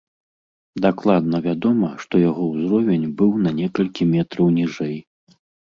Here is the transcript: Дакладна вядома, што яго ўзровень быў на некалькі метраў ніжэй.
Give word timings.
Дакладна 0.85 1.41
вядома, 1.47 1.91
што 2.05 2.23
яго 2.29 2.49
ўзровень 2.53 3.07
быў 3.21 3.31
на 3.45 3.51
некалькі 3.61 4.13
метраў 4.17 4.55
ніжэй. 4.59 4.97